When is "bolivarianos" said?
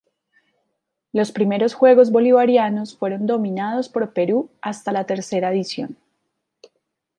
2.11-2.97